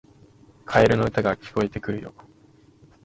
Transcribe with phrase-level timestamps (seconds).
[0.65, 2.11] カエルの歌が聞こえてくるよ